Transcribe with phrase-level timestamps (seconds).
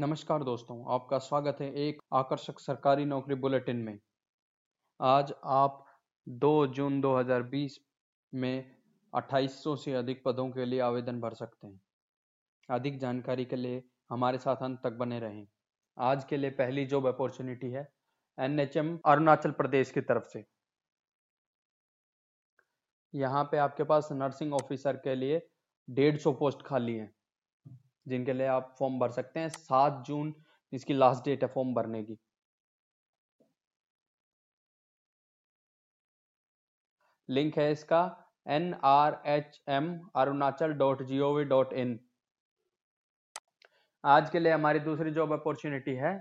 [0.00, 3.98] नमस्कार दोस्तों, आपका स्वागत है एक आकर्षक सरकारी नौकरी बुलेटिन में।
[5.00, 5.86] आज आप
[6.28, 7.78] 2 जून 2020
[8.34, 8.76] में
[9.12, 11.80] 2800 से अधिक पदों के लिए आवेदन भर सकते हैं।
[12.70, 15.46] अधिक जानकारी के लिए हमारे साथ अंत तक बने रहें।
[15.98, 17.88] आज के लिए पहली जॉब अपॉर्चुनिटी है
[18.38, 20.44] एनएचएम अरुणाचल प्रदेश की तरफ़ से।
[23.14, 25.48] यहाँ पे आपके पास नर्सिंग ऑफिसर के लिए
[25.90, 27.17] डेढ़ सौ पोस्ट खाली हैं।
[28.08, 30.34] जिनके लिए आप फॉर्म भर सकते हैं, सात जून
[30.72, 32.18] इसकी लास्ट डेट है फॉर्म भरने की।
[37.28, 38.00] लिंक है इसका
[38.46, 41.98] N R H M Arunachal dot G O V dot in
[44.04, 46.12] आज के लिए हमारी दूसरी जॉब अपॉर्चुनिटी है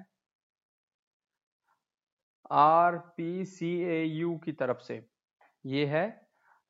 [2.51, 4.95] R P C A U की तरफ़ से।
[5.65, 6.05] ये है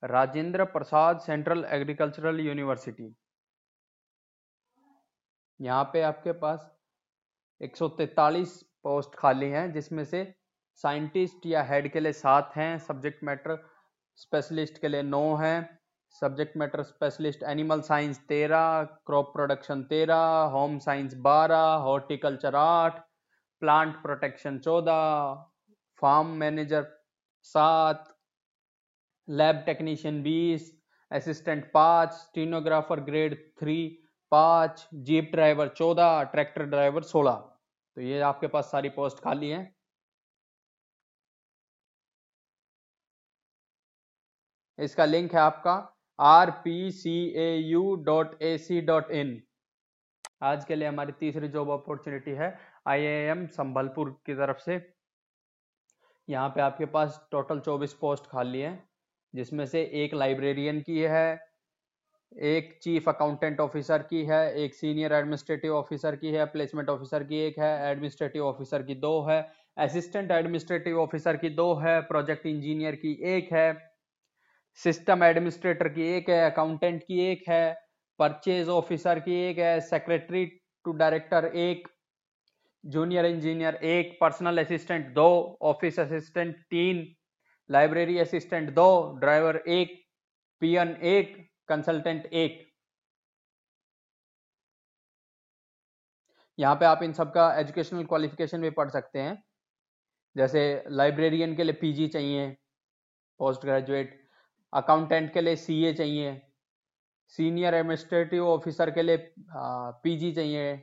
[0.03, 3.13] Rajendra Prasad central agricultural university.
[5.59, 6.69] यहाँ पे आपके पास
[7.61, 8.49] 143
[8.83, 10.23] पोस्ट खाली हैं, जिसमें से
[10.83, 13.57] साइंटिस्ट या हेड के लिए सात हैं सब्जेक्ट मैटर
[14.17, 15.57] स्पेशलिस्ट के लिए नौ हैं
[16.15, 22.99] subject matter specialist animal science तेरह क्रॉप प्रोडक्शन तेरह होम साइंस बारह हॉर्टिकल्चर आठ
[23.61, 25.01] प्लांट प्रोटेक्शन चौदह
[26.01, 26.85] फार्म मैनेजर
[27.45, 28.03] सात
[29.27, 30.71] लैब टेक्नीशियन बीस
[31.11, 33.77] असिस्टेंट पाँच स्टीनोग्राफर ग्रेड थ्री
[34.31, 37.33] पाँच जीप ड्राइवर, चौदह ट्रैक्टर ड्राइवर, सोलह।
[37.97, 39.75] तो ये आपके पास सारी पोस्ट खाली है।
[44.79, 45.73] इसका लिंक है आपका,
[46.19, 49.41] R P C A U dot A C dot in.
[50.43, 54.75] आज के लिए हमारी तीसरी जॉब अपॉर्चुनिटी है आई एम संभलपुर की तरफ़ से।
[56.27, 58.71] यहाँ पे आपके पास टोटल 24 पोस्ट खाली है,
[59.33, 61.46] जिसमें से एक लाइब्रेरियन की है
[62.35, 67.39] एक चीफ अकाउंटेंट ऑफिसर की है, एक सीनियर एडमिनिस्ट्रेटिव ऑफिसर की है प्लेसमेंट ऑफिसर की
[67.39, 69.39] एक है एडमिनिस्ट्रेटिव ऑफिसर की दो है
[69.77, 73.67] असिस्टेंट एडमिनिस्ट्रेटिव ऑफिसर की दो है प्रोजेक्ट इंजीनियर की एक है
[74.79, 77.63] सिस्टम एडमिनिस्ट्रेटर की एक है अकाउंटेंट की एक है
[78.19, 80.45] परचेज ऑफिसर की एक है सेक्रेटरी
[80.85, 81.87] टू डायरेक्टर एक
[82.83, 85.29] जूनियर इंजीनियर एक पर्सनल असिस्टेंट दो
[85.61, 87.05] ऑफ़िस असिस्टेंट तीन
[87.69, 90.01] लाइब्रेरी असिस्टेंट दो ड्राइवर एक
[90.61, 91.35] पीएन एक
[91.69, 92.65] कंसल्टेंट एक।
[96.57, 99.43] यहाँ पे आप इन सब का एजुकेशनल क्वालिफिकेशन भी पढ़ सकते हैं।
[100.35, 102.49] जैसे लाइब्रेरियन के लिए पीजी चाहिए
[103.39, 104.19] पोस्ट ग्रेजुएट
[104.73, 106.41] अकाउंटेंट के लिए सीए चाहिए।
[107.33, 109.17] सीनियर एडमिनिस्ट्रेटिव ऑफिसर के लिए
[110.03, 110.75] पीजी चाहिए।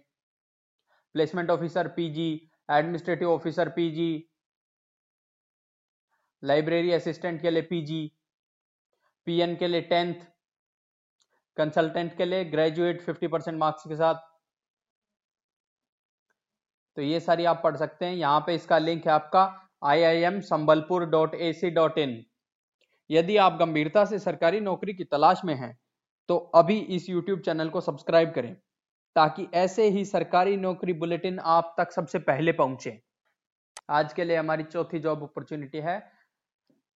[1.15, 2.31] Placement officer PG
[2.71, 4.11] administrative officer PG
[6.43, 8.01] library assistant के लिए पीजी
[9.27, 10.15] पीएन के लिए टेंथ
[11.57, 14.15] कंसल्टेंट के लिए ग्रेजुएट 50 परसेंट मार्क्स के साथ।
[16.97, 19.43] तो ये सारी आप पढ़ सकते हैं। यहाँ पे इसका लिंक है आपका
[19.85, 22.25] I I M Sambalpur dot A C dot in
[23.11, 25.77] यदि आप गंभीरता से सरकारी नौकरी की तलाश में हैं
[26.29, 28.55] तो अभी इस यूट्यूब चैनल को सब्सक्राइब करें,
[29.17, 33.01] ताकि ऐसे ही सरकारी नौकरी बुलेटिन आप तक सबसे पहले पहुँचे।
[33.91, 35.97] आज के लिए हमारी चौथी जॉब अपॉर्चुनिटी है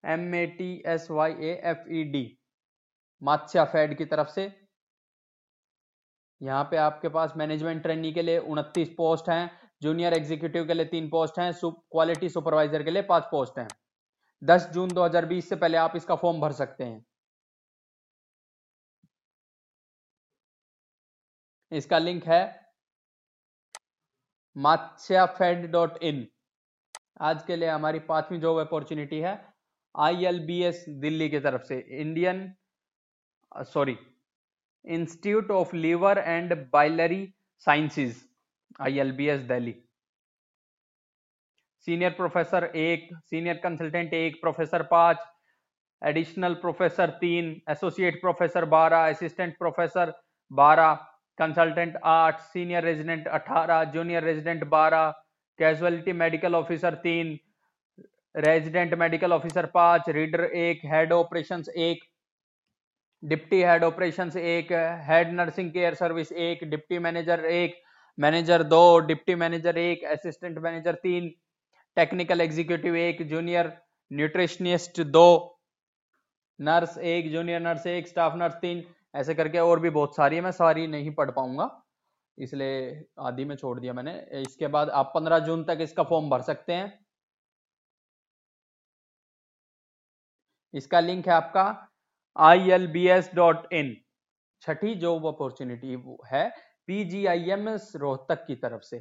[0.03, 2.36] M A T S Y A F E D
[3.65, 4.51] Matsyafed की तरफ़ से।
[6.41, 9.51] यहाँ पे आपके पास मैनेजमेंट ट्रेनी के लिए उनतीस पोस्ट हैं,
[9.81, 13.67] जूनियर एग्जीक्यूटिव के लिए तीन पोस्ट हैं क्वालिटी सुपरवाइजर के लिए पाँच पोस्ट हैं।
[14.41, 17.05] 10 जून 2020 से पहले आप इसका फॉर्म भर सकते हैं।
[21.71, 22.41] इसका लिंक है
[24.55, 26.27] मात्स्याफेड डॉट इन।
[27.21, 29.33] आज के लिए हमारी पांचवी जॉब अपॉर्चुनिटी है
[29.95, 32.53] आईएलबीएस दिल्ली की तरफ़ से, Indian
[33.57, 33.97] sorry
[34.85, 37.25] institute of liver and biliary
[37.67, 38.23] sciences
[38.81, 39.73] ILBS Delhi
[41.87, 45.17] senior professor एक सीनियर कंसल्टेंट एक प्रोफेसर पाँच
[46.01, 50.11] एडिशनल प्रोफेसर तीन एसोसिएट प्रोफेसर बारह असिस्टेंट प्रोफेसर
[50.51, 50.93] बारह
[51.37, 55.09] कंसल्टेंट आठ सीनियर रेजिडेंट अठारह जूनियर रेजिडेंट बारह
[55.59, 57.37] कैजुअलिटी मेडिकल ऑफिसर तीन
[58.35, 62.03] रेजिडेंट मेडिकल ऑफिसर पाँच रीडर एक हेड ऑपरेशंस एक
[63.23, 64.71] डिप्टी हेड ऑपरेशंस एक,
[65.07, 67.81] हेड नर्सिंग केयर सर्विस एक, डिप्टी मैनेजर एक,
[68.17, 71.29] मैनेजर दो, डिप्टी मैनेजर एक, असिस्टेंट मैनेजर तीन,
[71.95, 73.71] टेक्निकल एग्जीक्यूटिव एक, जूनियर
[74.11, 75.59] न्यूट्रिशनिस्ट दो,
[76.59, 78.83] नर्स एक, जूनियर नर्स एक, स्टाफ नर्स तीन,
[79.15, 81.69] ऐसे करके और भी बहुत सारी है। मैं सारी नहीं पढ़ पाऊँगा,
[82.37, 86.41] इसलिए आदि में छोड़ दिया मैंने। इसके बाद आप 15 जून तक इसका फॉर्म भर
[86.41, 87.05] सकते हैं।
[90.73, 91.86] इसका लिंक है आपका
[92.37, 93.95] I L B S dot in
[94.61, 95.95] Chhathi job opportunity
[96.31, 96.49] है
[96.87, 98.99] पीजीआईएमएस रोहतक की तरफ़ से।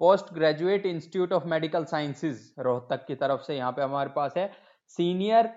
[0.00, 4.50] Post graduate institute of medical sciences Rohtak की तरफ़ से, यहाँ पे हमारे पास है।
[4.90, 5.52] सीनियर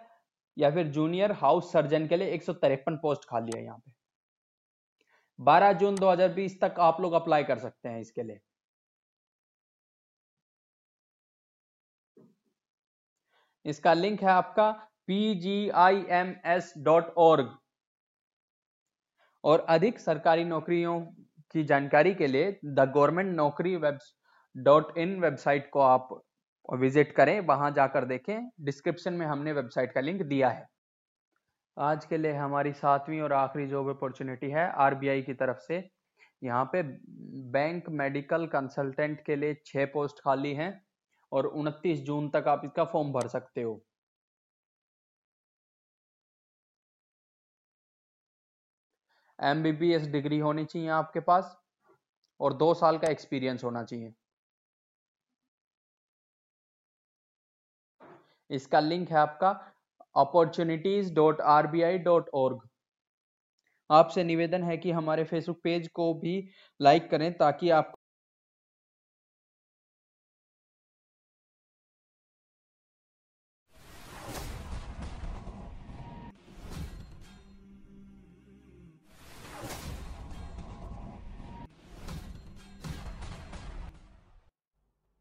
[0.57, 3.91] या फिर जूनियर हाउस सर्जन के लिए एक सौ तिरपन पोस्ट खाली है यहाँ पे।
[5.39, 8.39] 12 जून 2020 तक आप लोग अप्लाई कर सकते हैं इसके लिए।
[13.65, 14.69] इसका लिंक है आपका
[15.09, 16.75] pgims.org
[19.43, 20.99] और अधिक सरकारी नौकरियों
[21.55, 23.99] की जानकारी के लिए द गवर्नमेंट नौकरी वेब
[24.55, 26.09] डॉट इन वेबसाइट को आप
[26.69, 30.67] विज़िट करें। वहाँ जाकर देखें। डिस्क्रिप्शन में हमने वेबसाइट का लिंक दिया है।
[31.77, 35.89] आज के लिए हमारी सातवीं और आखिरी जॉब अपॉर्चुनिटी है आरबीआई की तरफ़ से।
[36.43, 36.81] यहाँ पे
[37.51, 40.71] बैंक मेडिकल कंसल्टेंट के लिए छह पोस्ट खाली हैं
[41.31, 43.81] और 29 जून तक आप इसका फॉर्म भर सकते हो।
[49.39, 51.57] एमबीबीएस डिग्री होनी चाहिए आपके पास
[52.39, 54.13] और दो साल का एक्सपीरियंस होना चाहिए।
[58.49, 59.49] इसका लिंक है आपका
[60.15, 62.67] opportunities dot R B I dot org
[63.89, 66.49] आपसे निवेदन है कि हमारे फेसबुक पेज को भी
[66.79, 67.93] लाइक करें ताकि आप